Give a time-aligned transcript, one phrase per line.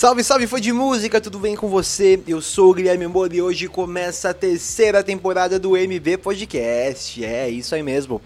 [0.00, 2.22] Salve, salve, fã de música, tudo bem com você?
[2.26, 7.22] Eu sou o Guilherme Moura e hoje começa a terceira temporada do MV Podcast.
[7.22, 8.18] É, isso aí mesmo.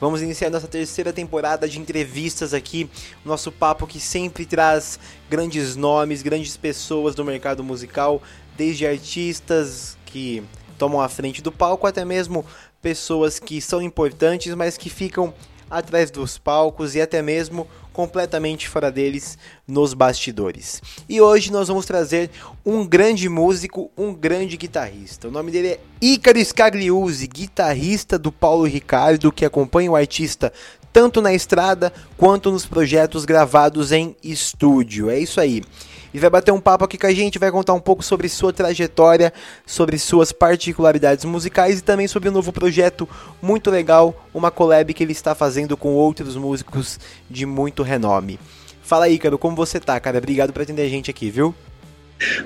[0.00, 2.88] Vamos iniciar nossa terceira temporada de entrevistas aqui.
[3.26, 8.22] Nosso papo que sempre traz grandes nomes, grandes pessoas do mercado musical,
[8.56, 10.42] desde artistas que
[10.78, 12.42] tomam a frente do palco até mesmo
[12.80, 15.34] pessoas que são importantes, mas que ficam
[15.70, 20.80] atrás dos palcos e até mesmo completamente fora deles nos bastidores.
[21.08, 22.30] E hoje nós vamos trazer
[22.64, 25.26] um grande músico, um grande guitarrista.
[25.26, 30.52] O nome dele é Ícaro Scagliuzzi, guitarrista do Paulo Ricardo, que acompanha o artista
[30.92, 35.10] tanto na estrada quanto nos projetos gravados em estúdio.
[35.10, 35.64] É isso aí
[36.12, 38.52] e vai bater um papo aqui com a gente, vai contar um pouco sobre sua
[38.52, 39.32] trajetória,
[39.66, 43.08] sobre suas particularidades musicais e também sobre um novo projeto
[43.40, 46.98] muito legal, uma collab que ele está fazendo com outros músicos
[47.30, 48.38] de muito renome.
[48.82, 50.18] Fala aí, cara, como você tá, cara?
[50.18, 51.54] Obrigado por atender a gente aqui, viu?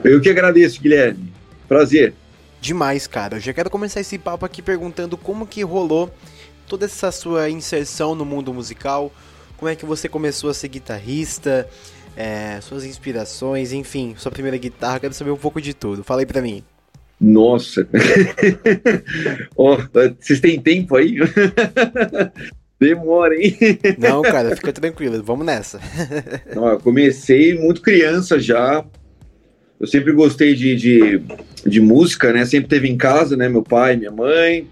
[0.03, 1.33] Eu que agradeço, Guilherme.
[1.69, 2.15] Prazer.
[2.61, 3.37] Demais, cara.
[3.37, 6.13] Eu já quero começar esse papo aqui perguntando como que rolou
[6.67, 9.13] toda essa sua inserção no mundo musical,
[9.57, 11.69] como é que você começou a ser guitarrista,
[12.17, 16.05] é, suas inspirações, enfim, sua primeira guitarra, quero saber um pouco de tudo.
[16.05, 16.63] Fala aí pra mim.
[17.21, 17.87] Nossa!
[19.57, 19.77] oh,
[20.21, 21.19] vocês têm tempo aí?
[22.83, 23.57] Demora, hein?
[23.97, 25.81] Não, cara, fica tranquilo, vamos nessa.
[26.53, 28.85] Não, eu comecei muito criança já.
[29.79, 31.23] Eu sempre gostei de, de,
[31.65, 32.45] de, música, né?
[32.45, 33.49] Sempre teve em casa, né?
[33.49, 34.67] Meu pai, minha mãe,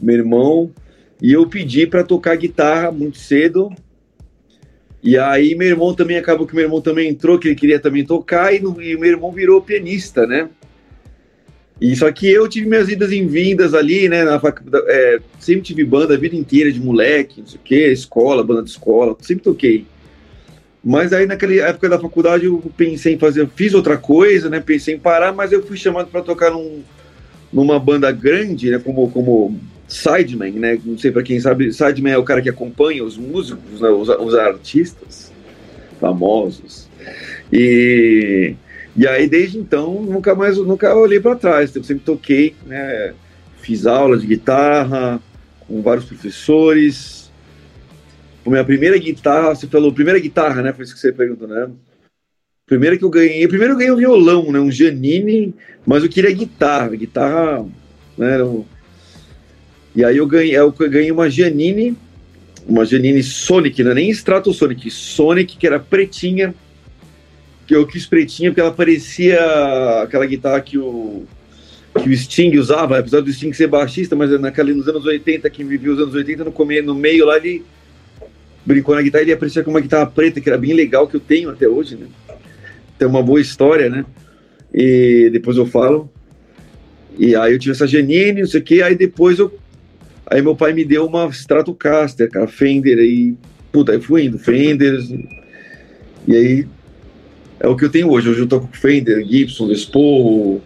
[0.00, 0.70] meu irmão.
[1.20, 3.70] E eu pedi para tocar guitarra muito cedo.
[5.06, 8.04] E aí meu irmão também acabou que meu irmão também entrou, que ele queria também
[8.04, 10.48] tocar, e, no, e meu irmão virou pianista, né?
[11.80, 14.24] E só que eu tive minhas idas em vindas ali, né?
[14.24, 14.42] Na
[14.88, 18.64] é, sempre tive banda a vida inteira de moleque, não sei o quê, escola, banda
[18.64, 19.86] de escola, sempre toquei.
[20.82, 24.58] Mas aí naquela época da faculdade eu pensei em fazer, fiz outra coisa, né?
[24.58, 26.82] Pensei em parar, mas eu fui chamado para tocar num,
[27.52, 28.80] numa banda grande, né?
[28.80, 29.56] Como, como
[29.88, 30.78] sideman, né?
[30.84, 33.88] Não sei para quem sabe, sideman é o cara que acompanha os músicos, né?
[33.88, 35.32] os, os artistas
[36.00, 36.88] famosos.
[37.52, 38.54] E,
[38.96, 41.74] e aí desde então nunca mais nunca olhei para trás.
[41.74, 43.14] Eu sempre toquei, né?
[43.58, 45.20] Fiz aula de guitarra
[45.66, 47.30] com vários professores.
[48.44, 50.72] A minha primeira guitarra, você falou primeira guitarra, né?
[50.72, 51.68] Foi isso que você perguntou, né?
[52.64, 54.58] Primeiro que eu ganhei, primeiro eu ganhei um violão, né?
[54.58, 55.54] Um Janine,
[55.84, 57.66] mas eu queria guitarra, guitarra,
[58.18, 58.38] né?
[59.96, 61.96] E aí eu ganhei, eu ganhei uma Janine,
[62.68, 66.54] uma Janine Sonic, não é nem Stratosonic, Sonic, que era pretinha,
[67.66, 69.40] que eu quis pretinha porque ela parecia
[70.02, 71.24] aquela guitarra que o,
[71.98, 75.66] que o Sting usava, apesar do Sting ser baixista, mas naquela, nos anos 80, quem
[75.66, 77.64] vivia os anos 80, no, começo, no meio lá, ele
[78.66, 81.20] brincou na guitarra, ele aparecia com uma guitarra preta, que era bem legal, que eu
[81.20, 82.06] tenho até hoje, né?
[82.98, 84.04] Tem uma boa história, né?
[84.74, 86.10] E depois eu falo.
[87.18, 89.50] E aí eu tive essa Janine, não sei o que, aí depois eu
[90.28, 93.34] Aí meu pai me deu uma Stratocaster, cara, Fender, aí,
[93.70, 94.98] puta, aí fui indo, Fender,
[96.26, 96.68] e aí
[97.60, 98.28] é o que eu tenho hoje.
[98.28, 100.60] Hoje eu tô com Fender, Gibson, Les Paul,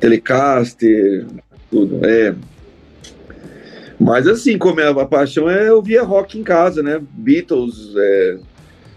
[0.00, 1.26] Telecaster,
[1.70, 2.34] tudo, é.
[3.98, 7.00] Mas assim, como é, a paixão é ouvir rock em casa, né?
[7.12, 8.38] Beatles, é,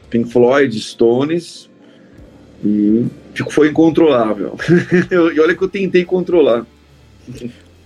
[0.09, 1.69] Pink Floyd, Stones,
[2.63, 3.05] e
[3.49, 4.55] foi incontrolável.
[5.11, 6.66] e olha que eu tentei controlar.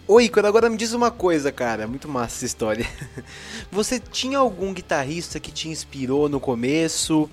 [0.06, 2.86] Oi, quando agora me diz uma coisa, cara, muito massa essa história.
[3.72, 7.30] Você tinha algum guitarrista que te inspirou no começo?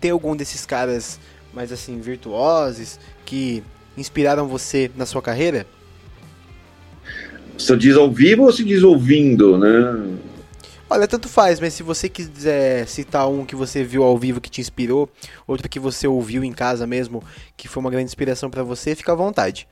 [0.00, 1.18] Tem algum desses caras
[1.52, 3.64] mais assim virtuosos que
[3.96, 5.66] inspiraram você na sua carreira?
[7.58, 10.18] Você diz ao vivo ou se diz ouvindo, né?
[10.88, 14.48] Olha, tanto faz, mas se você quiser citar um que você viu ao vivo que
[14.48, 15.10] te inspirou,
[15.44, 17.20] outro que você ouviu em casa mesmo,
[17.56, 19.66] que foi uma grande inspiração para você, fica à vontade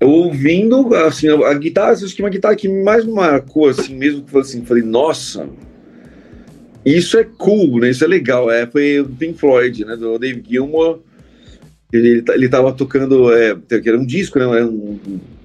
[0.00, 4.38] ouvindo, assim, a guitarra, acho que uma guitarra que mais me marcou, assim, mesmo que
[4.38, 5.48] assim, falei, nossa,
[6.84, 7.90] isso é cool, né?
[7.90, 8.50] Isso é legal.
[8.50, 9.96] É, foi o Pink Floyd, né?
[9.96, 11.00] Do Dave Gilmour.
[11.92, 14.44] Ele, ele tava tocando, é, era um disco, né?
[14.44, 14.98] Era um,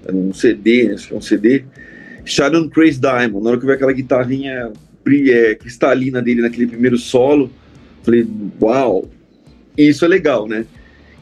[0.04, 1.64] era um CD, que é um CD.
[2.24, 3.44] Shadow Crazy Diamond.
[3.44, 4.72] Na hora que eu vi aquela guitarrinha
[5.30, 7.50] é, cristalina dele naquele primeiro solo,
[8.02, 8.26] falei,
[8.60, 9.08] uau,
[9.76, 10.64] isso é legal, né?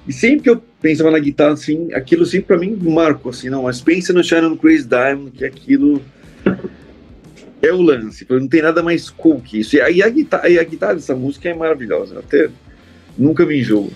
[0.06, 3.62] E sempre que eu pensava na guitarra, assim, aquilo sempre pra mim marcou, assim, não,
[3.62, 6.02] mas pensa no Shannon Crazy Diamond, que aquilo
[7.62, 9.76] é o lance, não tem nada mais cool que isso.
[9.76, 12.50] E aí a guitarra, e a guitarra dessa música é maravilhosa, até
[13.16, 13.90] nunca me enjoo.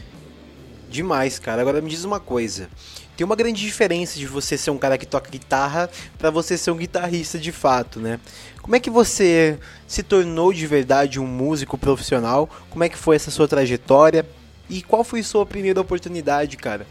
[0.90, 1.60] Demais, cara.
[1.60, 2.68] Agora me diz uma coisa.
[3.14, 6.70] Tem uma grande diferença de você ser um cara que toca guitarra para você ser
[6.70, 8.18] um guitarrista de fato, né?
[8.62, 12.48] Como é que você se tornou de verdade um músico profissional?
[12.70, 14.24] Como é que foi essa sua trajetória?
[14.68, 16.86] E qual foi sua primeira oportunidade, cara?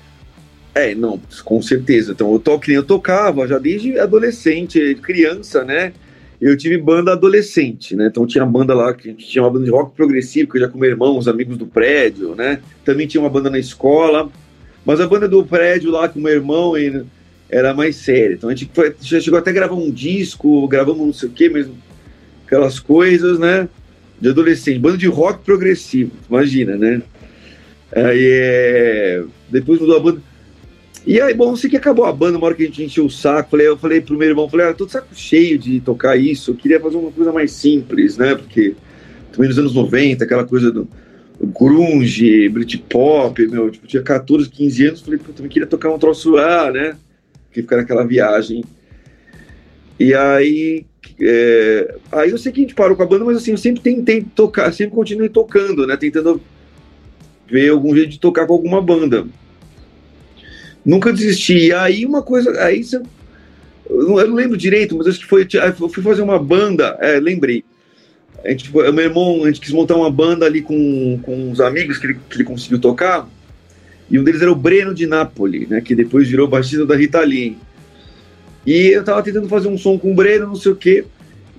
[0.74, 2.12] É, não, com certeza.
[2.12, 5.94] Então, eu, to, eu tocava já desde adolescente, criança, né?
[6.39, 8.07] Eu tive banda adolescente, né?
[8.07, 10.77] Então tinha banda lá, que tinha uma banda de rock progressivo, que eu já com
[10.77, 12.59] meu irmão, os amigos do prédio, né?
[12.85, 14.29] Também tinha uma banda na escola.
[14.85, 16.74] Mas a banda do prédio lá com meu irmão
[17.50, 18.35] era mais séria.
[18.35, 21.31] Então a gente foi, já chegou até a gravar um disco, gravamos não sei o
[21.31, 21.75] quê, mesmo
[22.45, 23.68] aquelas coisas, né?
[24.21, 27.01] De adolescente, banda de rock progressivo, imagina, né?
[27.95, 29.24] Aí é...
[29.50, 30.22] depois mudou a banda.
[31.06, 33.10] E aí, bom, sei que acabou a banda, uma hora que a gente encheu o
[33.10, 36.18] saco, falei, eu falei pro meu irmão, falei, ah, tô de saco cheio de tocar
[36.18, 38.36] isso, eu queria fazer uma coisa mais simples, né?
[38.36, 38.75] Porque
[39.31, 40.86] também nos anos 90, aquela coisa do
[41.42, 46.31] grunge, Britpop, meu, tipo, tinha 14, 15 anos, falei, pô, também queria tocar um troço
[46.31, 46.98] lá, né?
[47.54, 48.66] Que ficar naquela viagem.
[49.98, 50.86] E aí,
[51.22, 53.81] é, aí eu sei que a gente parou com a banda, mas assim, eu sempre
[53.81, 55.95] tentei tocar, sempre continuei tocando, né?
[55.95, 56.42] Tentando
[57.49, 59.25] ver algum jeito de tocar com alguma banda.
[60.85, 61.67] Nunca desisti.
[61.67, 63.01] E aí uma coisa, aí você,
[63.89, 65.47] eu não lembro direito, mas acho que foi,
[65.79, 67.63] eu fui fazer uma banda, é, lembrei.
[68.44, 71.97] A gente, meu irmão, a gente quis montar uma banda ali com, com uns amigos
[71.97, 73.27] que ele, que ele conseguiu tocar,
[74.09, 77.19] e um deles era o Breno de Napoli, né, que depois virou baixista da Rita
[77.21, 77.57] Lee.
[78.65, 81.05] E eu tava tentando fazer um som com o Breno, não sei o quê,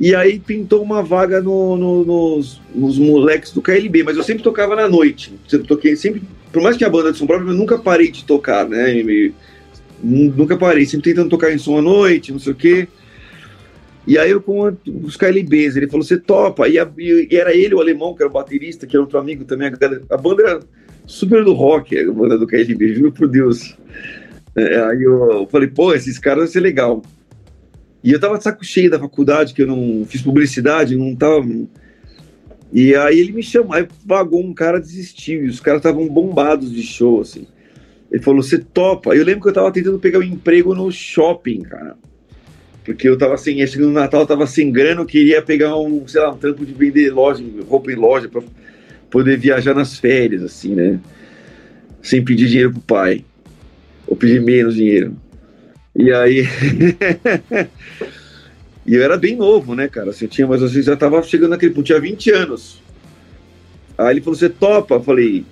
[0.00, 4.44] e aí pintou uma vaga no, no, nos, nos moleques do KLB, mas eu sempre
[4.44, 5.34] tocava na noite.
[5.48, 6.22] Sempre toquei, sempre,
[6.52, 8.96] por mais que a banda de som próprio, eu nunca parei de tocar, né?
[8.96, 9.34] E,
[10.00, 12.86] nunca parei, sempre tentando tocar em som à noite, não sei o quê.
[14.06, 14.72] E aí eu com
[15.02, 16.68] os KLBs, ele falou, você topa?
[16.68, 19.44] E, a, e, era ele, o alemão, que era o baterista, que era outro amigo
[19.44, 19.68] também.
[20.08, 20.60] A, banda era
[21.06, 23.76] super do rock, a banda do KLB, juro por Deus.
[24.56, 27.02] É, aí eu, eu falei, pô, esses caras vão ser legal.
[28.02, 31.46] E eu tava de saco cheio da faculdade, que eu não fiz publicidade, não tava.
[32.72, 36.72] E aí ele me chamou, aí vagou um cara, desistiu, e os caras estavam bombados
[36.72, 37.46] de show, assim.
[38.10, 39.14] Ele falou, você topa?
[39.14, 41.96] Eu lembro que eu tava tentando pegar um emprego no shopping, cara.
[42.84, 45.76] Porque eu tava sem, acho que no Natal eu tava sem grana, eu queria pegar
[45.76, 48.42] um, sei lá, um trampo de vender loja, roupa em loja, pra
[49.10, 50.98] poder viajar nas férias, assim, né?
[52.00, 53.24] Sem pedir dinheiro pro pai.
[54.06, 55.14] Ou pedir menos dinheiro.
[55.98, 56.46] E aí.
[58.86, 60.10] e eu era bem novo, né, cara?
[60.10, 62.80] Assim, eu tinha, mas assim, já tava chegando naquele ponto, tinha 20 anos.
[63.98, 64.94] Aí ele falou: Você topa?
[64.94, 65.44] Eu falei: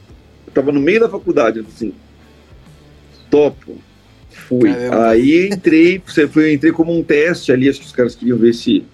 [0.46, 1.93] Eu tava no meio da faculdade, assim,
[3.28, 3.76] topo.
[4.31, 4.72] Fui.
[4.72, 5.08] Caramba.
[5.08, 8.54] Aí entrei, você foi, entrei como um teste ali, acho que os caras queriam ver
[8.54, 8.84] se.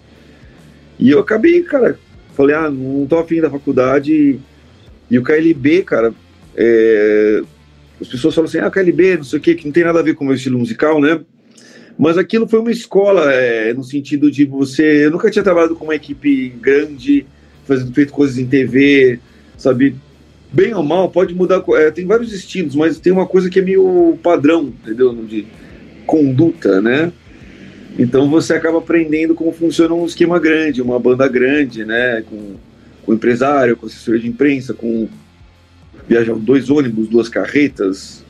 [0.99, 1.99] E eu acabei, cara,
[2.35, 4.41] falei, ah, não tô afim da faculdade.
[5.11, 6.15] E o KLB, cara,
[6.57, 7.43] é...
[8.01, 10.03] as pessoas falam assim, ah, KLB, não sei o que, que não tem nada a
[10.03, 11.21] ver com o meu estilo musical, né?
[11.99, 15.07] Mas aquilo foi uma escola, é, no sentido de você.
[15.07, 17.27] Eu nunca tinha trabalhado com uma equipe grande,
[17.67, 19.19] fazendo feito coisas em TV,
[19.57, 19.97] sabe?
[20.53, 21.63] Bem ou mal, pode mudar.
[21.77, 25.15] É, tem vários estilos, mas tem uma coisa que é meio padrão, entendeu?
[25.25, 25.47] De
[26.07, 27.13] conduta, né?
[27.99, 32.23] Então você acaba aprendendo como funciona um esquema grande, uma banda grande, né?
[32.23, 32.57] Com,
[33.05, 35.09] com empresário, com assessor de imprensa, com
[36.09, 38.22] viajar dois ônibus, duas carretas.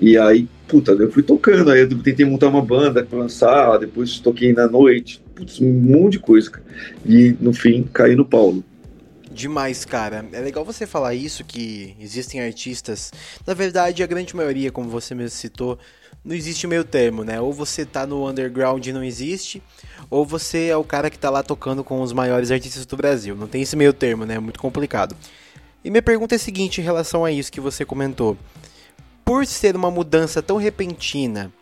[0.00, 4.20] E aí puta, eu fui tocando, aí eu tentei montar uma banda pra lançar, depois
[4.20, 6.64] toquei na noite, putz, um monte de coisa, cara.
[7.04, 8.62] E no fim, caí no Paulo.
[9.32, 10.26] Demais, cara.
[10.32, 13.12] É legal você falar isso, que existem artistas.
[13.46, 15.78] Na verdade, a grande maioria, como você mesmo citou,
[16.24, 17.40] não existe meio termo, né?
[17.40, 19.62] Ou você tá no underground e não existe,
[20.10, 23.34] ou você é o cara que tá lá tocando com os maiores artistas do Brasil.
[23.36, 24.34] Não tem esse meio termo, né?
[24.34, 25.16] É muito complicado.
[25.84, 28.36] E minha pergunta é a seguinte em relação a isso que você comentou
[29.28, 31.52] por ser uma mudança tão repentina,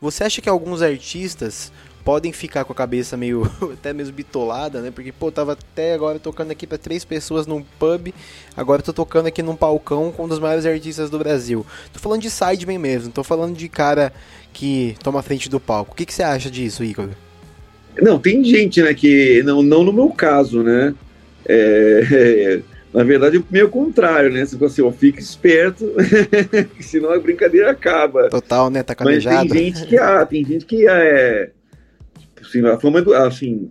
[0.00, 1.70] você acha que alguns artistas
[2.02, 3.42] podem ficar com a cabeça meio
[3.74, 4.90] até mesmo bitolada, né?
[4.90, 8.14] Porque pô, tava até agora tocando aqui para três pessoas num pub,
[8.56, 11.66] agora tô tocando aqui num palcão com um dos maiores artistas do Brasil.
[11.92, 14.10] Tô falando de sideman mesmo, tô falando de cara
[14.54, 15.92] que toma frente do palco.
[15.92, 17.10] O que, que você acha disso, Igor?
[18.00, 20.94] Não, tem gente, né, que não, não no meu caso, né?
[21.44, 24.46] É, Na verdade, é meio contrário, né?
[24.46, 25.92] Tipo assim, ó, fica esperto,
[26.80, 28.30] senão a brincadeira acaba.
[28.30, 28.82] Total, né?
[28.82, 29.36] Tá calejado.
[29.36, 31.50] Mas tem gente que, ah, tem gente que é.
[32.40, 33.14] Assim, a fama é do.
[33.14, 33.68] Assim,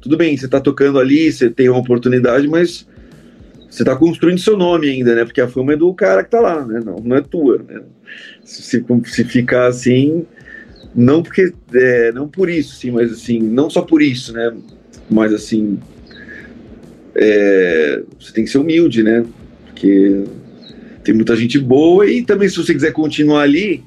[0.00, 2.86] tudo bem, você tá tocando ali, você tem uma oportunidade, mas
[3.68, 5.24] você tá construindo seu nome ainda, né?
[5.24, 6.80] Porque a fama é do cara que tá lá, né?
[6.84, 7.82] Não, não é tua, né?
[8.44, 8.62] Se,
[9.04, 10.26] se ficar assim,
[10.94, 11.52] não porque.
[11.74, 14.56] É, não por isso, sim, mas assim, não só por isso, né?
[15.10, 15.78] Mas assim,
[17.20, 19.24] é, você tem que ser humilde, né?
[19.66, 20.24] Porque
[21.04, 23.84] tem muita gente boa e também se você quiser continuar ali,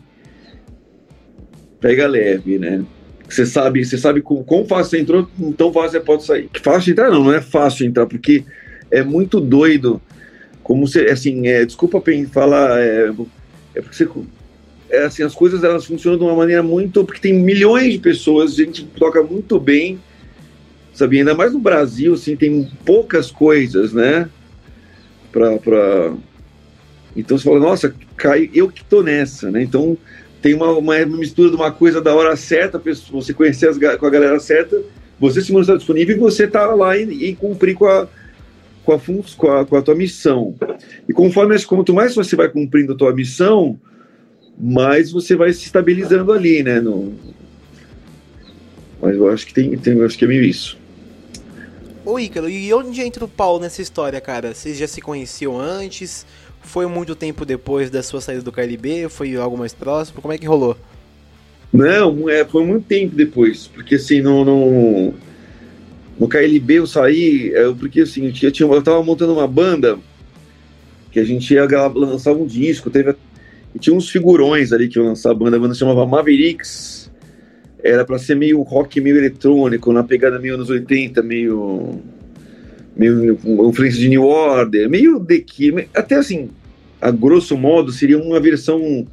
[1.82, 2.86] pega leve, né?
[3.28, 6.50] Você sabe, você sabe com quão fácil você entrou, tão fácil você pode sair.
[6.62, 8.44] Fácil entrar não, não é fácil entrar, porque
[8.92, 10.00] é muito doido
[10.62, 13.12] como se, assim, é, desculpa falar, é,
[13.75, 14.08] é porque você,
[14.92, 18.54] é, assim, as coisas elas funcionam de uma maneira muito, porque tem milhões de pessoas,
[18.54, 20.00] a gente toca muito bem,
[20.93, 24.29] sabe, ainda mais no Brasil, assim, tem poucas coisas, né,
[25.31, 26.13] pra, pra...
[27.15, 29.97] então você fala, nossa, cai, eu que tô nessa, né, então
[30.41, 32.81] tem uma, uma mistura de uma coisa da hora certa,
[33.12, 34.81] você conhecer as, com a galera certa,
[35.19, 38.07] você se mostrar disponível e você tá lá e, e cumprir com a
[38.83, 39.00] com a,
[39.38, 40.55] com a, com a tua missão.
[41.07, 43.79] E conforme quanto mais você vai cumprindo a tua missão,
[44.59, 46.79] mais você vai se estabilizando ali, né?
[46.79, 47.13] No...
[49.01, 50.77] Mas eu acho que tem, tem eu acho que é meio isso.
[52.05, 54.53] Ô Ícaro, e onde entra o Paulo nessa história, cara?
[54.53, 56.25] Vocês já se conheciam antes?
[56.62, 59.07] Foi muito tempo depois da sua saída do KLB?
[59.07, 60.22] Foi algo mais próximo?
[60.22, 60.75] Como é que rolou?
[61.72, 65.13] Não, é, foi muito tempo depois, porque assim, no
[66.29, 69.98] KLB eu saí, é, porque assim, eu, tinha, eu tava montando uma banda
[71.10, 73.15] que a gente ia lançar um disco, teve,
[73.79, 77.02] tinha uns figurões ali que iam lançar a banda, a banda chamava Mavericks,
[77.84, 82.00] era para ser meio rock, meio eletrônico, na pegada meio anos 80, meio
[82.96, 83.38] meio
[83.68, 86.50] influência de New Order, meio de que até assim,
[87.02, 89.06] a grosso modo seria uma versão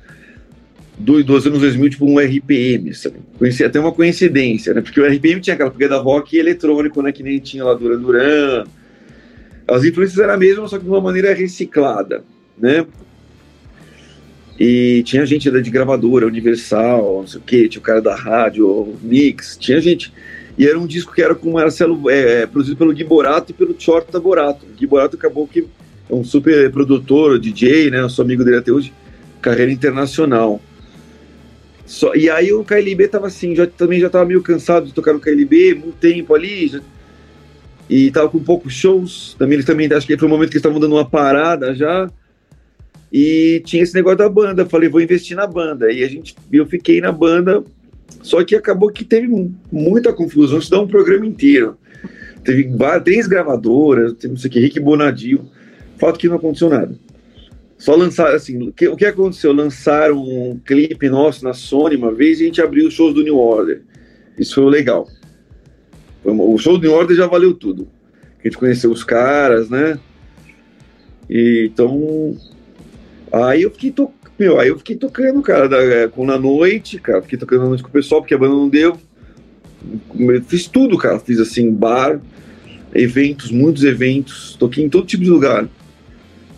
[1.00, 3.16] do, dos anos 2000, tipo um RPM, sabe?
[3.64, 4.82] Até uma coincidência, né?
[4.82, 7.10] Porque o RPM tinha aquela pegada rock e eletrônico, né?
[7.10, 8.64] Que nem tinha lá Duran Duran.
[9.66, 12.22] As influências eram a mesma, só que de uma maneira reciclada,
[12.58, 12.86] né?
[14.60, 18.94] E tinha gente de gravadora, Universal, não sei o que, tinha o cara da rádio,
[19.00, 20.12] Mix, tinha gente.
[20.58, 23.54] E era um disco que era com Marcelo, é, é, produzido pelo Gui Borato e
[23.54, 24.66] pelo Chorta Borato.
[24.66, 25.66] O Gui Borato acabou que
[26.10, 28.00] é um super produtor, DJ, né?
[28.00, 28.92] Eu sou amigo dele até hoje,
[29.40, 30.60] carreira internacional.
[31.86, 35.14] Só, e aí o KLB tava assim, já, também já tava meio cansado de tocar
[35.14, 36.80] no KLB, muito tempo ali, já,
[37.88, 39.34] e tava com poucos shows.
[39.38, 42.10] Também eles também, acho que foi o momento que eles estavam dando uma parada já.
[43.12, 45.92] E tinha esse negócio da banda, falei, vou investir na banda.
[45.92, 47.64] E a gente, eu fiquei na banda,
[48.22, 49.28] só que acabou que teve
[49.70, 51.76] muita confusão, isso dá um programa inteiro.
[52.44, 52.70] Teve
[53.04, 55.44] três gravadoras, não sei o que, Rick Bonadio.
[55.98, 56.94] Fato que não aconteceu nada.
[57.76, 59.52] Só lançaram, assim, o que, o que aconteceu?
[59.52, 63.22] Lançaram um clipe nosso na Sony uma vez e a gente abriu os shows do
[63.22, 63.82] New Order.
[64.38, 65.08] Isso foi legal.
[66.24, 67.88] O show do New Order já valeu tudo.
[68.38, 69.98] A gente conheceu os caras, né?
[71.28, 72.36] E, então.
[73.32, 74.20] Aí eu fiquei tocando.
[74.38, 77.20] Meu, aí eu fiquei tocando, cara, da, é, com na noite, cara.
[77.20, 78.96] Fiquei tocando na noite com o pessoal, porque a banda não deu.
[80.18, 81.18] Eu fiz tudo, cara.
[81.20, 82.20] Fiz assim, bar,
[82.94, 84.56] eventos, muitos eventos.
[84.58, 85.68] Toquei em todo tipo de lugar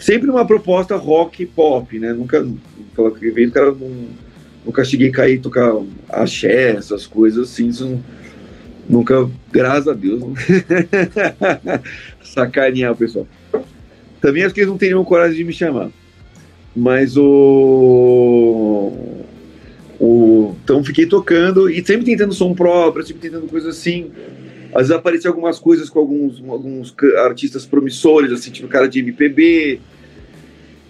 [0.03, 2.13] sempre uma proposta rock pop, né?
[2.13, 2.45] Nunca,
[2.93, 4.09] aquela evento, cara, não,
[4.67, 5.73] nunca cheguei a cair tocar
[6.09, 8.01] axé, essas coisas assim, isso
[8.89, 10.21] nunca, graças a Deus,
[12.25, 13.29] sacanear o pessoal.
[14.21, 15.89] Também acho que eles não teriam coragem de me chamar.
[16.75, 18.93] Mas o.
[20.01, 24.11] o então fiquei tocando e sempre tentando som próprio, sempre tentando coisas assim.
[24.75, 29.81] Às vezes apareciam algumas coisas com alguns, alguns artistas promissores, assim, tipo cara de MPB,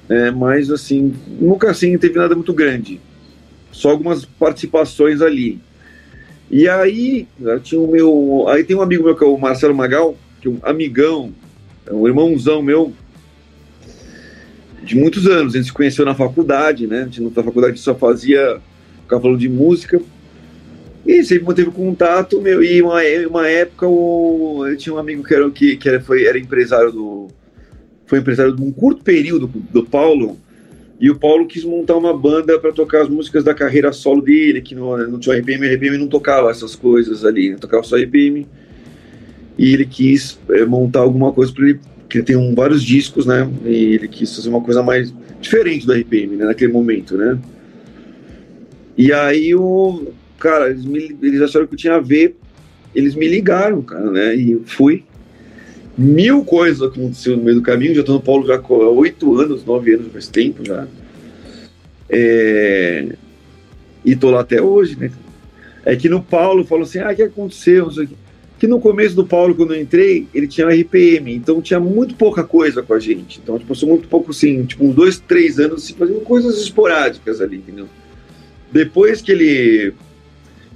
[0.08, 3.00] é, mas assim, nunca assim teve nada muito grande.
[3.72, 5.58] Só algumas participações ali.
[6.50, 7.26] E aí,
[7.62, 8.44] tinha o meu.
[8.48, 11.32] Aí tem um amigo meu que é o Marcelo Magal, que é um amigão,
[11.86, 12.92] é um irmãozão meu,
[14.82, 15.54] de muitos anos.
[15.54, 17.02] A gente se conheceu na faculdade, né?
[17.02, 18.60] A gente, na faculdade só fazia.
[19.08, 20.00] falando de música.
[21.06, 22.62] E sempre manteve contato, meu.
[22.62, 26.24] E uma, uma época o, eu tinha um amigo que era, que, que era, foi,
[26.24, 27.28] era empresário do,
[28.12, 30.36] foi empresário de um curto período do Paulo,
[31.00, 34.60] e o Paulo quis montar uma banda para tocar as músicas da carreira solo dele,
[34.60, 37.56] que no, no tinha RPM, RPM não tocava essas coisas ali, né?
[37.58, 38.46] tocava só RPM.
[39.56, 41.80] E ele quis é, montar alguma coisa para ele,
[42.12, 43.50] que ele tem um, vários discos, né?
[43.64, 46.44] E ele quis fazer uma coisa mais diferente do RPM, né?
[46.44, 47.38] Naquele momento, né?
[48.98, 52.36] E aí o cara, eles, me, eles acharam que eu tinha a ver,
[52.94, 54.34] eles me ligaram, cara, né?
[54.34, 55.04] E fui
[55.96, 57.94] mil coisas aconteceram no meio do caminho.
[57.94, 60.86] Já estou no Paulo já há oito anos, nove anos, faz tempo já.
[62.10, 63.08] É...
[64.04, 65.10] E tô lá até hoje, né?
[65.82, 67.88] É que no Paulo falou assim: ah, o que aconteceu?
[67.88, 68.21] Que
[68.66, 72.82] no começo do Paulo, quando eu entrei, ele tinha RPM, então tinha muito pouca coisa
[72.82, 73.40] com a gente.
[73.42, 77.40] Então, tipo, passou muito pouco, assim, tipo, uns dois, três anos, assim, fazendo coisas esporádicas
[77.40, 77.88] ali, entendeu?
[78.70, 79.92] Depois que ele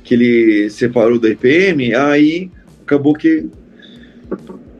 [0.02, 2.49] que ele separou do RPM, aí
[2.83, 3.47] acabou que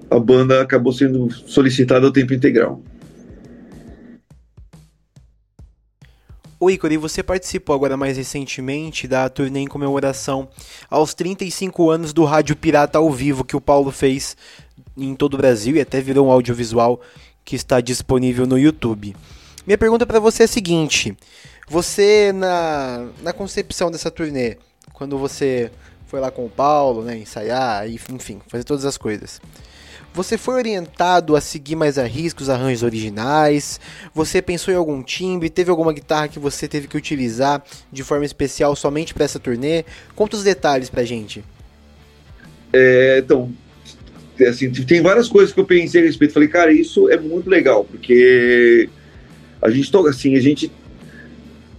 [0.09, 2.81] a banda acabou sendo solicitada ao tempo integral.
[6.59, 10.49] O Igor, e você participou agora mais recentemente da turnê em comemoração
[10.89, 14.39] aos 35 anos do Rádio Pirata ao vivo que o Paulo fez
[14.97, 16.99] em todo o Brasil e até virou um audiovisual
[17.45, 19.15] que está disponível no YouTube.
[19.67, 21.15] Minha pergunta para você é a seguinte:
[21.69, 24.57] você na, na concepção dessa turnê,
[24.95, 25.71] quando você
[26.07, 29.43] foi lá com o Paulo, né, ensaiar, enfim, fazer todas as coisas.
[30.15, 33.79] Você foi orientado a seguir mais a risco os arranjos originais?
[34.15, 35.51] Você pensou em algum timbre?
[35.51, 39.85] Teve alguma guitarra que você teve que utilizar de forma especial somente para essa turnê?
[40.15, 41.45] Conta os detalhes pra gente.
[42.73, 43.53] É, então,
[44.49, 46.35] assim, tem várias coisas que eu pensei a respeito.
[46.35, 48.89] Falei, cara, isso é muito legal, porque
[49.61, 50.71] a gente toca assim, a gente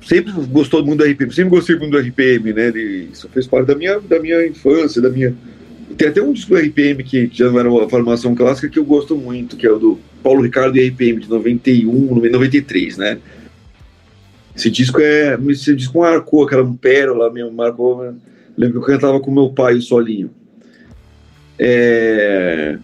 [0.05, 2.69] sempre gostou muito do RPM, sempre gostei muito do RPM, né?
[3.11, 5.35] Isso fez parte da minha, da minha infância, da minha
[5.95, 8.85] tem até um disco do RPM que, já não era uma formação clássica que eu
[8.85, 13.19] gosto muito, que é o do Paulo Ricardo e RPM de 91, 93, né?
[14.55, 15.37] Esse disco é.
[15.49, 18.13] Esse disco marcou aquela pérola mesmo, marcou.
[18.57, 20.31] Lembro que eu cantava com meu pai o solinho.
[21.59, 22.77] É,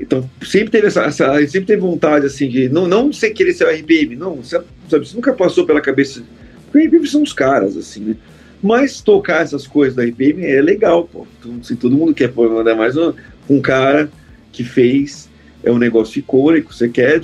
[0.00, 3.66] então, sempre teve essa, essa, sempre teve vontade assim de não, não sem querer ser
[3.66, 4.64] o RPM, não, sabe,
[5.02, 6.22] isso nunca passou pela cabeça.
[6.64, 8.16] Porque o RPM são os caras, assim, né?
[8.62, 11.26] Mas tocar essas coisas da IBM é legal, pô.
[11.38, 13.12] Então, se todo mundo quer pôr, mandar mais um,
[13.48, 14.10] um cara
[14.52, 15.28] que fez
[15.62, 17.20] é um negócio icônico, você quer,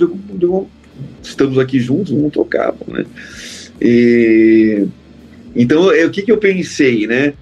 [1.21, 3.05] estamos aqui juntos, vamos tocar, pô, né?
[3.81, 4.87] E,
[5.55, 7.33] então, é, o que, que eu pensei, né?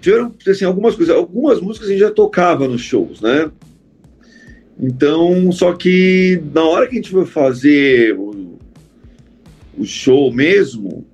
[0.00, 3.50] Tiveram, assim, algumas coisas, algumas músicas a gente já tocava nos shows, né?
[4.78, 8.58] Então, só que na hora que a gente foi fazer o,
[9.78, 11.06] o show mesmo,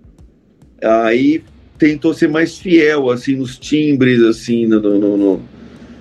[0.83, 1.45] aí
[1.83, 5.43] tentou ser mais fiel, assim, nos timbres, assim, no, no, no...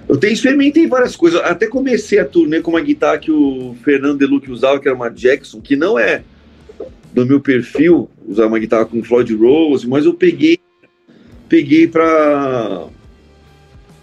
[0.08, 4.20] Eu tenho, experimentei várias coisas, até comecei a turnê com uma guitarra que o Fernando
[4.20, 6.22] Deluc usava, que era uma Jackson, que não é
[7.12, 10.60] do meu perfil, usar uma guitarra com Floyd Rose, mas eu peguei
[11.50, 12.88] peguei para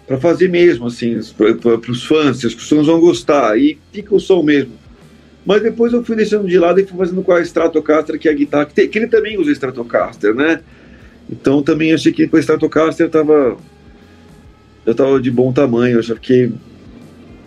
[0.05, 4.41] para fazer mesmo, assim, para os fãs, as pessoas vão gostar, e fica o som
[4.41, 4.73] mesmo.
[5.45, 8.31] Mas depois eu fui deixando de lado e fui fazendo com a Stratocaster, que é
[8.31, 10.61] a guitarra, que, tem, que ele também usa Stratocaster, né?
[11.29, 13.57] Então também achei que com a Stratocaster eu tava,
[14.85, 16.51] eu tava de bom tamanho, eu achei que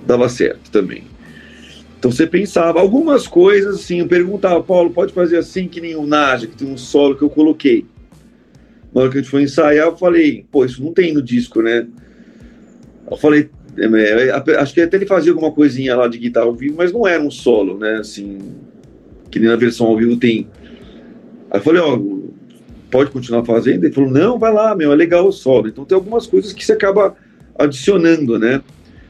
[0.07, 1.05] dava certo também.
[1.99, 6.07] Então você pensava, algumas coisas assim, eu perguntava, Paulo, pode fazer assim que nem o
[6.07, 7.87] Naja, que tem um solo que eu coloquei.
[8.93, 11.63] Na hora que a gente foi ensaiar, eu falei, pô, isso não tem no disco,
[11.63, 11.87] né?
[13.11, 16.55] Eu falei, é, é, acho que até ele fazia alguma coisinha lá de guitarra ao
[16.55, 17.99] vivo, mas não era um solo, né?
[17.99, 18.39] Assim,
[19.31, 20.49] que nem na versão ao vivo tem.
[21.51, 21.99] Aí eu falei, ó,
[22.93, 23.85] pode continuar fazendo?
[23.85, 25.67] Ele falou, não, vai lá, meu, é legal o solo.
[25.67, 27.17] Então tem algumas coisas que você acaba
[27.59, 28.61] adicionando, né?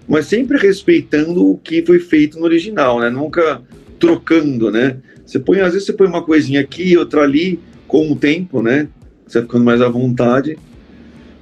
[0.08, 3.10] Mas sempre respeitando o que foi feito no original, né?
[3.10, 3.60] Nunca
[3.98, 4.98] trocando, né?
[5.26, 8.88] Você põe, às vezes você põe uma coisinha aqui, outra ali, com o tempo, né?
[9.26, 10.56] Você vai ficando mais à vontade.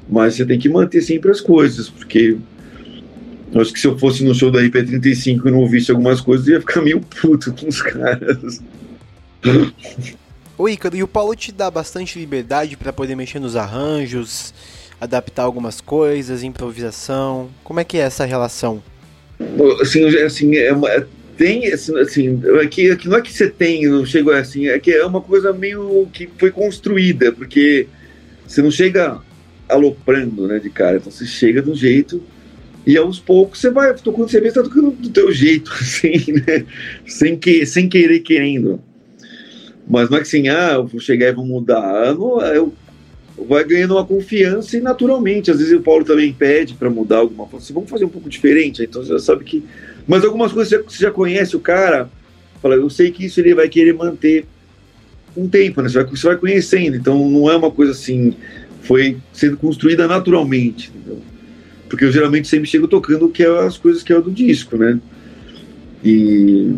[0.09, 2.37] Mas você tem que manter sempre as coisas, porque
[3.53, 6.48] eu acho que se eu fosse no show da RP35 e não ouvisse algumas coisas,
[6.48, 8.62] eu ia ficar meio puto com os caras.
[10.60, 14.52] Ô Ícaro, e o Paulo te dá bastante liberdade para poder mexer nos arranjos,
[15.00, 17.48] adaptar algumas coisas, improvisação.
[17.64, 18.82] Como é que é essa relação?
[19.80, 21.06] Assim, assim é uma, é,
[21.38, 24.68] tem assim, assim é que, é que não é que você tem, não chega assim,
[24.68, 27.86] é que é uma coisa meio que foi construída, porque
[28.46, 29.18] você não chega
[29.66, 32.22] aloprando, né, de cara, então você chega de um jeito
[32.86, 36.32] e aos poucos você vai, quando você vê, você tá tocando do teu jeito, assim,
[36.32, 36.66] né,
[37.06, 38.78] sem, que, sem querer querendo.
[39.90, 42.14] Mas não é que assim, ah, eu vou chegar e vou mudar.
[42.14, 42.72] Não, eu,
[43.48, 47.44] vai ganhando uma confiança e naturalmente, às vezes o Paulo também pede para mudar alguma
[47.46, 47.64] coisa.
[47.64, 48.85] Assim, vamos fazer um pouco diferente.
[48.85, 49.64] Então você já sabe que.
[50.07, 52.09] Mas algumas coisas você já conhece o cara,
[52.62, 54.46] fala, eu sei que isso ele vai querer manter
[55.37, 55.88] um tempo, né?
[55.88, 56.96] Você vai, você vai conhecendo.
[56.96, 58.33] Então não é uma coisa assim,
[58.83, 60.92] foi sendo construída naturalmente.
[60.94, 61.18] Entendeu?
[61.88, 65.00] Porque eu geralmente sempre chego tocando que é as coisas que é do disco, né?
[66.05, 66.76] E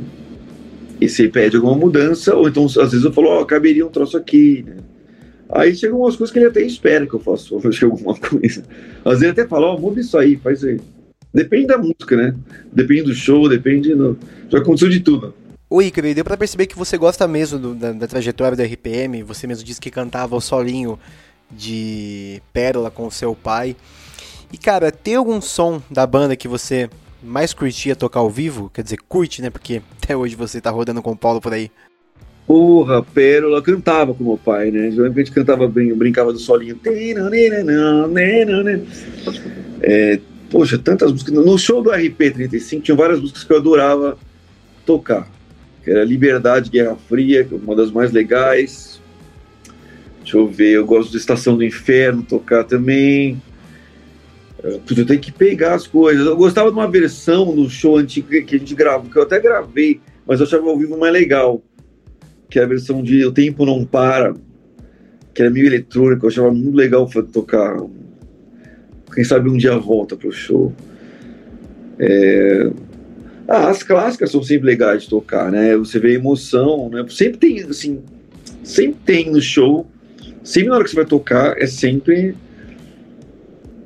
[1.02, 3.90] e você pede alguma mudança, ou então às vezes eu falo, ó, oh, caberia um
[3.90, 4.76] troço aqui, né?
[5.50, 8.62] Aí chegam umas coisas que ele até espera que eu faça alguma coisa.
[9.04, 10.80] Às vezes até fala, ó, oh, muda isso aí, faz aí.
[11.34, 12.34] Depende da música, né?
[12.72, 14.16] Depende do show, depende do...
[14.48, 15.34] Já aconteceu de tudo.
[15.68, 19.22] Oi, Icaro, deu pra perceber que você gosta mesmo do, da, da, trajetória da RPM,
[19.22, 20.98] você mesmo disse que cantava o solinho
[21.50, 23.74] de Pérola com o seu pai.
[24.52, 26.88] E, cara, tem algum som da banda que você
[27.22, 28.70] mais curtia tocar ao vivo?
[28.72, 29.50] Quer dizer, curte, né?
[29.50, 31.70] Porque até hoje você tá rodando com o Paulo por aí.
[32.46, 34.90] Porra, Pérola cantava com meu pai, né?
[34.90, 36.76] Geralmente a gente cantava bem, brincava do solinho.
[39.80, 40.18] É,
[40.50, 41.34] poxa, tantas músicas.
[41.34, 44.18] No show do RP35 tinha várias músicas que eu adorava
[44.84, 45.30] tocar.
[45.84, 49.00] Que era Liberdade, Guerra Fria, é uma das mais legais.
[50.22, 53.40] Deixa eu ver, eu gosto de Estação do Inferno tocar também.
[54.62, 56.24] Eu tenho que pegar as coisas.
[56.24, 59.40] Eu gostava de uma versão no show antigo que a gente gravou, que eu até
[59.40, 61.62] gravei mas eu achava ao vivo mais legal.
[62.48, 64.34] Que é a versão de O Tempo Não Para,
[65.34, 67.76] que era meio eletrônico, eu achava muito legal tocar.
[69.14, 70.72] Quem sabe um dia volta pro show.
[71.98, 72.70] É...
[73.48, 75.76] Ah, as clássicas são sempre legais de tocar, né?
[75.76, 77.04] Você vê emoção, né?
[77.08, 78.02] Sempre tem, assim,
[78.62, 79.86] sempre tem no show,
[80.42, 82.34] sempre na hora que você vai tocar, é sempre.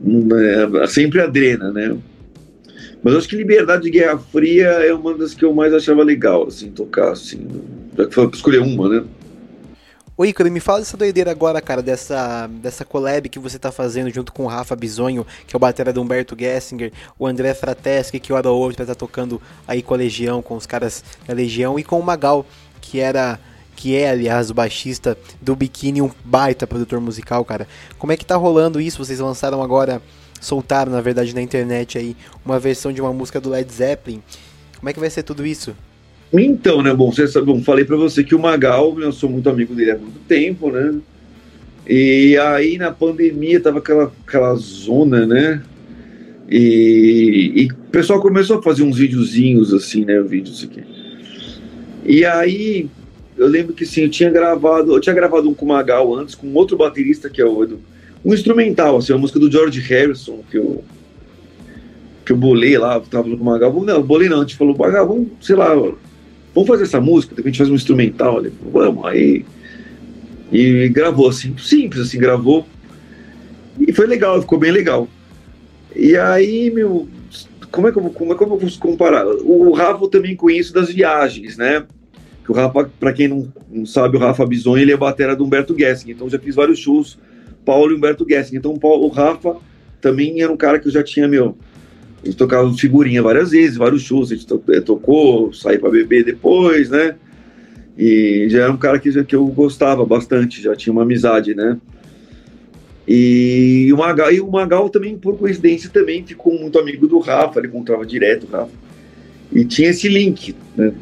[0.04, 1.96] É, sempre adrena, né?
[3.02, 6.02] Mas eu acho que Liberdade de Guerra Fria é uma das que eu mais achava
[6.02, 7.46] legal, assim, tocar, assim.
[7.96, 9.04] Já que foi pra escolher uma, né?
[10.18, 14.08] Ô Ícaro, me fala dessa doideira agora, cara, dessa, dessa collab que você tá fazendo
[14.08, 18.18] junto com o Rafa Bisonho, que é o batera do Humberto Gessinger, o André Frateschi,
[18.18, 21.78] que hora ou outra tá tocando aí com a Legião, com os caras da Legião,
[21.78, 22.46] e com o Magal,
[22.80, 23.38] que era
[23.76, 27.68] que é, aliás, o baixista do Biquíni, um baita produtor musical, cara.
[27.98, 29.04] Como é que tá rolando isso?
[29.04, 30.00] Vocês lançaram agora,
[30.40, 34.22] soltaram, na verdade, na internet aí, uma versão de uma música do Led Zeppelin.
[34.78, 35.76] Como é que vai ser tudo isso?
[36.32, 39.74] Então, né, bom, você bom, falei para você que o Magal, eu sou muito amigo
[39.74, 40.94] dele há muito tempo, né?
[41.88, 45.62] E aí na pandemia tava aquela, aquela zona, né?
[46.48, 50.20] E, e o pessoal começou a fazer uns videozinhos assim, né?
[50.20, 50.82] Vídeos aqui.
[52.04, 52.88] E aí
[53.36, 56.34] eu lembro que sim, eu tinha gravado, eu tinha gravado um com o Magal antes,
[56.34, 57.78] com outro baterista que é o
[58.24, 60.82] um instrumental, assim, uma música do George Harrison que eu
[62.24, 65.06] que eu bolei lá, tava com o Magal, não, bolei não, a gente falou, Magal,
[65.06, 69.04] vamos, sei lá, vamos fazer essa música, de repente faz um instrumental, ele falou, vamos,
[69.06, 69.44] aí.
[70.50, 72.66] E gravou assim, simples assim, gravou.
[73.78, 75.08] E foi legal, ficou bem legal.
[75.94, 77.08] E aí, meu,
[77.70, 79.26] como é que eu, como é que eu vou comparar?
[79.26, 81.84] O Rafa eu também conheço das viagens, né?
[82.46, 85.44] Que o Rafa, para quem não, não, sabe, o Rafa Bison, ele é batera do
[85.44, 87.18] Humberto Gessing, então já fiz vários shows,
[87.64, 88.56] Paulo e Humberto Gessing.
[88.56, 89.56] Então o Rafa
[90.00, 91.56] também era um cara que eu já tinha, meu,
[92.22, 96.24] a gente tocava figurinha várias vezes, vários shows, a gente eh, tocou, saí para beber
[96.24, 97.16] depois, né?
[97.98, 101.76] E já era um cara que, que eu gostava bastante, já tinha uma amizade, né?
[103.08, 107.58] E o Magal, e o Magal também, por coincidência, também ficou muito amigo do Rafa,
[107.58, 108.72] ele encontrava direto o Rafa.
[109.52, 110.92] E tinha esse link, né?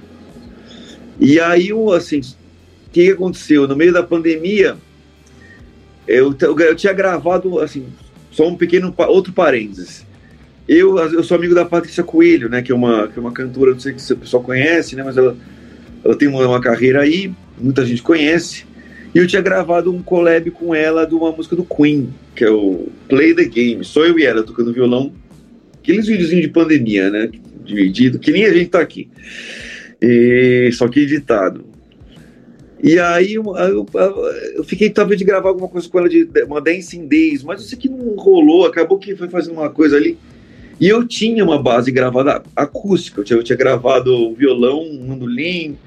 [1.20, 3.68] E aí, assim, o que aconteceu?
[3.68, 4.77] No meio da pandemia,
[6.07, 7.87] eu, eu tinha gravado, assim,
[8.31, 10.05] só um pequeno, outro parênteses
[10.68, 13.72] eu, eu sou amigo da Patrícia Coelho, né, que é uma, que é uma cantora,
[13.72, 15.37] não sei se o pessoal conhece, né, mas ela,
[16.03, 18.64] ela tem uma, uma carreira aí, muita gente conhece.
[19.14, 22.50] E eu tinha gravado um collab com ela de uma música do Queen, que é
[22.50, 23.85] o Play the Game.
[23.85, 25.12] Só eu e ela tocando violão.
[25.79, 27.31] Aqueles videozinhos de pandemia, né?
[27.64, 29.09] Dividido, que nem a gente tá aqui.
[30.07, 31.64] E, só que editado.
[32.83, 33.87] E aí eu, eu,
[34.57, 37.67] eu fiquei talvez de gravar alguma coisa com ela de uma Dancing Days, mas eu
[37.67, 40.19] sei que não rolou, acabou que foi fazendo uma coisa ali.
[40.79, 45.79] E eu tinha uma base gravada acústica, eu tinha, eu tinha gravado violão, mandolim,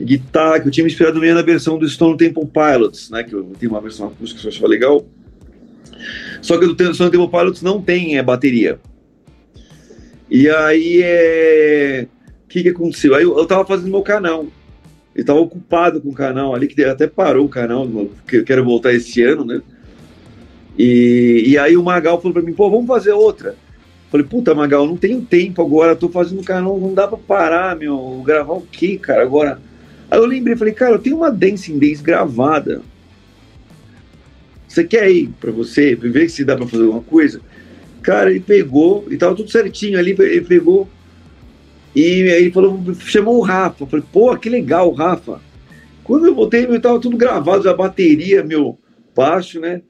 [0.00, 3.32] guitarra, que eu tinha me inspirado meio na versão do Stone Temple Pilots, né, que
[3.32, 5.04] eu tenho uma versão acústica que eu achava legal.
[6.40, 8.78] Só que o Stone Temple Pilots não tem é, bateria.
[10.30, 12.06] E aí, é...
[12.48, 13.14] o que, que aconteceu?
[13.14, 14.46] Aí eu, eu tava fazendo meu canal.
[15.14, 17.86] Eu tava ocupado com o canal ali, que até parou o canal,
[18.26, 19.60] que eu quero voltar esse ano, né?
[20.78, 23.54] E, e aí o Magal falou pra mim, pô, vamos fazer outra.
[24.10, 28.22] Falei, puta, Magal, não tenho tempo agora, tô fazendo canal, não dá pra parar, meu,
[28.24, 29.60] gravar o quê, cara, agora?
[30.10, 32.80] Aí eu lembrei, falei, cara, eu tenho uma Dancing Days gravada.
[34.66, 37.42] Você quer ir pra você, ver se dá pra fazer alguma coisa?
[38.00, 40.88] Cara, ele pegou, e tava tudo certinho ali, ele pegou,
[41.94, 43.84] e aí ele falou, chamou o Rafa.
[43.84, 45.40] Eu falei, pô, que legal, Rafa.
[46.04, 48.78] Quando eu voltei, meu, tava tudo gravado, a bateria, meu,
[49.14, 49.82] baixo, né?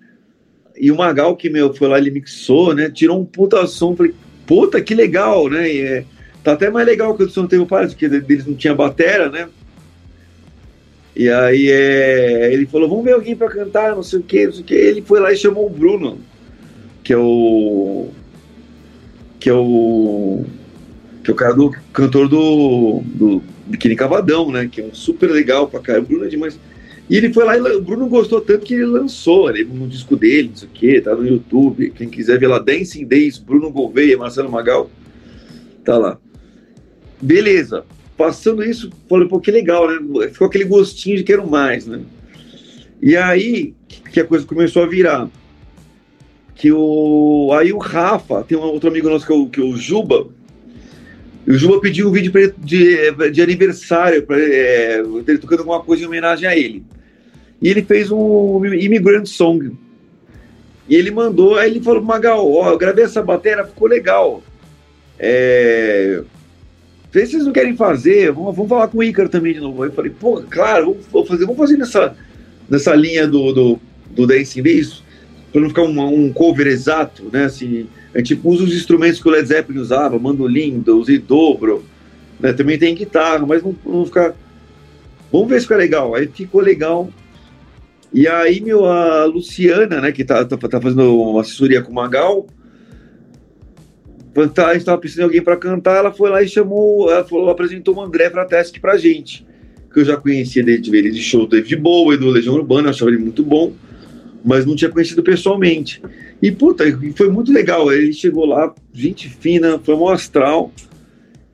[0.76, 2.90] E o Magal, que meu, foi lá, ele mixou, né?
[2.90, 3.94] Tirou um puta som.
[3.94, 4.14] Falei,
[4.46, 5.72] puta, que legal, né?
[5.72, 6.04] E, é,
[6.42, 9.48] tá até mais legal que o som teve Pilots, porque deles não tinha batera, né?
[11.14, 14.52] E aí é, ele falou, vamos ver alguém para cantar, não sei o que, não
[14.52, 14.74] sei o que.
[14.74, 16.18] Ele foi lá e chamou o Bruno,
[17.02, 18.08] que é o.
[19.40, 20.44] Que é o.
[21.28, 23.02] Que é o cara do cantor do.
[23.04, 24.66] do Biquíni Cavadão, né?
[24.66, 26.00] Que é um super legal pra cara.
[26.00, 26.58] O Bruno é demais.
[27.10, 30.16] E ele foi lá e o Bruno gostou tanto que ele lançou ele, no disco
[30.16, 31.90] dele, não sei o que, tá no YouTube.
[31.90, 34.90] Quem quiser ver lá, Dancing Days, Bruno Gouveia, Marcelo Magal,
[35.84, 36.18] tá lá.
[37.20, 37.84] Beleza.
[38.16, 40.28] Passando isso, falei, pô, que legal, né?
[40.28, 42.00] Ficou aquele gostinho de quero mais, né?
[43.02, 43.74] E aí
[44.10, 45.28] que a coisa começou a virar.
[46.54, 47.50] Que o.
[47.52, 50.26] Aí o Rafa, tem um outro amigo nosso que é o, que é o Juba,
[51.48, 55.82] e o Juba pediu um vídeo ele de, de aniversário, para é, ele tocando alguma
[55.82, 56.84] coisa em homenagem a ele.
[57.62, 59.74] E ele fez um Immigrant Song.
[60.86, 64.42] E ele mandou, aí ele falou, Magal, ó, eu gravei essa bateria, ficou legal.
[65.18, 66.22] É...
[67.10, 69.86] vocês não querem fazer, vamos, vamos falar com o Ícaro também de novo.
[69.86, 72.14] Eu falei, pô, claro, vamos fazer, vamos fazer nessa,
[72.68, 73.80] nessa linha do, do,
[74.10, 75.02] do Dancing Days,
[75.50, 77.46] para não ficar um, um cover exato, né?
[77.46, 81.84] Assim, a gente usa os instrumentos que o Led Zeppelin usava, mandolim, e dobro,
[82.40, 82.52] né?
[82.52, 84.34] Também tem guitarra, mas não, não ficar.
[85.30, 86.16] Vamos ver se fica legal.
[86.16, 87.08] Aí ficou legal.
[88.12, 91.94] E aí, meu, a Luciana, né, que tá, tá, tá fazendo uma assessoria com o
[91.94, 92.48] Magal,
[94.34, 97.50] a gente tava precisando de alguém para cantar, ela foi lá e chamou, ela falou,
[97.50, 99.46] apresentou o André Frateschi pra gente,
[99.92, 102.88] que eu já conhecia desde ver ele de show do David Bowie, do Legião Urbana,
[102.88, 103.72] eu achava ele muito bom,
[104.48, 106.00] mas não tinha conhecido pessoalmente.
[106.40, 106.84] E puta,
[107.14, 110.72] foi muito legal, ele chegou lá, gente fina, foi um astral,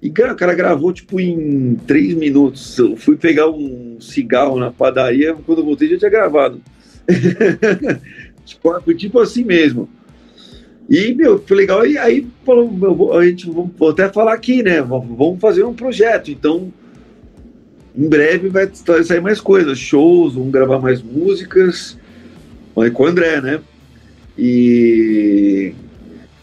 [0.00, 2.78] e o cara gravou tipo em três minutos.
[2.78, 6.60] Eu fui pegar um cigarro na padaria, quando eu voltei já tinha gravado.
[8.46, 9.88] tipo, tipo assim mesmo.
[10.88, 11.84] E, meu, foi legal.
[11.84, 14.80] E aí falou, meu, a gente vou até falar aqui, né?
[14.82, 16.30] Vamos fazer um projeto.
[16.30, 16.72] Então,
[17.96, 21.98] em breve vai sair mais coisas, shows, vamos gravar mais músicas.
[22.74, 23.60] Mas com o André, né?
[24.36, 25.72] E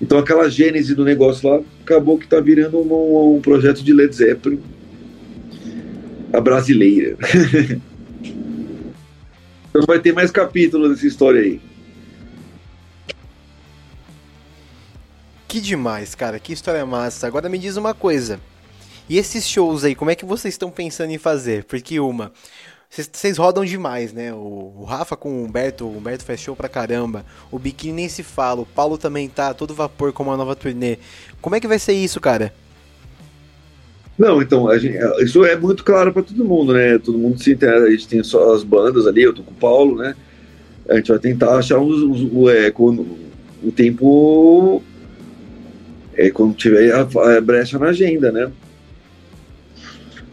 [0.01, 4.15] então aquela gênese do negócio lá acabou que tá virando um, um projeto de Led
[4.15, 4.61] Zeppelin
[6.33, 7.17] a brasileira.
[9.69, 11.61] então vai ter mais capítulos dessa história aí.
[15.47, 17.27] Que demais, cara, que história massa.
[17.27, 18.39] Agora me diz uma coisa.
[19.09, 21.65] E esses shows aí, como é que vocês estão pensando em fazer?
[21.65, 22.31] Porque uma,
[22.91, 24.33] vocês rodam demais, né?
[24.33, 27.25] O, o, Rafa com o Humberto, o Humberto fez show pra caramba.
[27.49, 28.61] O Biquíni nem se fala.
[28.61, 30.97] O Paulo também tá todo vapor com uma nova turnê.
[31.41, 32.53] Como é que vai ser isso, cara?
[34.19, 36.97] Não, então, gente, isso é muito claro para todo mundo, né?
[36.99, 39.55] Todo mundo se interessa, a gente tem só as bandas ali, eu tô com o
[39.55, 40.13] Paulo, né?
[40.89, 43.07] A gente vai tentar achar os, os, o, é, quando,
[43.63, 44.83] o tempo
[46.13, 48.51] é, quando tiver a, a brecha na agenda, né?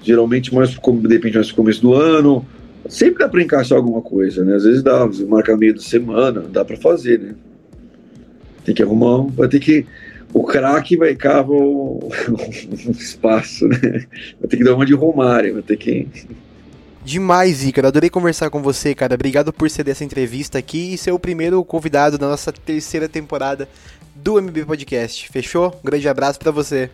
[0.08, 2.44] Geralmente mais de repente mais no começo do ano.
[2.88, 4.54] Sempre dá para encaixar alguma coisa, né?
[4.54, 7.34] Às vezes dá, marca meio da semana, dá para fazer, né?
[8.64, 9.84] Tem que arrumar, vai ter que
[10.32, 12.00] o craque vai cavar um,
[12.90, 14.06] espaço, né?
[14.40, 16.08] Vai ter que dar uma de Romário, vai ter que
[17.04, 17.88] Demais, Ícaro.
[17.88, 19.14] Adorei conversar com você, cara.
[19.14, 23.68] Obrigado por ser dessa entrevista aqui e ser o primeiro convidado da nossa terceira temporada
[24.14, 25.28] do MB Podcast.
[25.30, 25.74] Fechou?
[25.82, 26.90] Um grande abraço para você.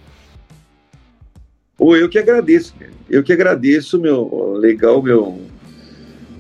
[1.92, 2.74] Eu que agradeço,
[3.10, 5.40] eu que agradeço, meu, legal, meu,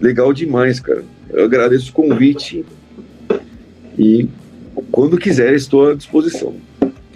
[0.00, 1.04] legal demais, cara.
[1.30, 2.64] Eu agradeço o convite
[3.98, 4.28] e
[4.90, 6.54] quando quiser estou à disposição.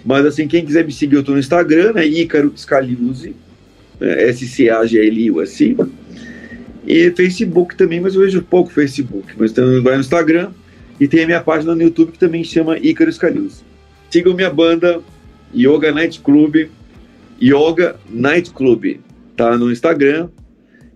[0.05, 3.35] Mas assim, quem quiser me seguir, eu estou no Instagram, né, Ícaro Scaliuzzi,
[3.99, 5.77] né, S-C-A-G-L-I-U-S.
[6.87, 9.33] E Facebook também, mas eu vejo pouco Facebook.
[9.37, 10.51] Mas então vai no Instagram
[10.99, 13.63] e tem a minha página no YouTube que também chama Ícaro Scaliuzzi.
[14.09, 15.01] Sigam minha banda,
[15.55, 16.67] Yoga Night Club,
[17.41, 18.99] Yoga Night Club.
[19.35, 20.29] Tá no Instagram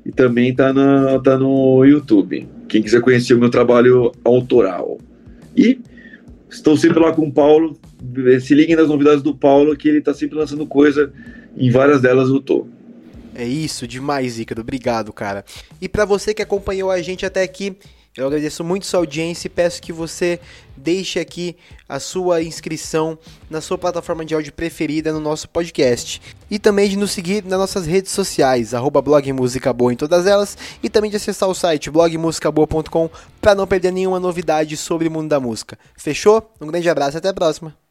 [0.05, 2.47] e também tá, na, tá no YouTube.
[2.67, 4.97] Quem quiser conhecer o meu trabalho autoral.
[5.55, 5.79] E
[6.49, 7.79] estou sempre lá com o Paulo.
[8.41, 11.11] Se liguem nas novidades do Paulo, que ele tá sempre lançando coisa.
[11.55, 12.67] Em várias delas eu tô.
[13.35, 14.61] É isso, demais, Ícaro.
[14.61, 15.43] Obrigado, cara.
[15.81, 17.75] E para você que acompanhou a gente até aqui,
[18.15, 20.39] eu agradeço muito sua audiência e peço que você
[20.77, 21.55] deixe aqui
[21.89, 23.17] a sua inscrição
[23.49, 26.21] na sua plataforma de áudio preferida no nosso podcast.
[26.49, 30.27] E também de nos seguir nas nossas redes sociais, arroba blog Música Boa em todas
[30.27, 33.09] elas, e também de acessar o site blogmusicaboa.com
[33.41, 35.77] para não perder nenhuma novidade sobre o mundo da música.
[35.97, 36.51] Fechou?
[36.61, 37.82] Um grande abraço e até a próxima!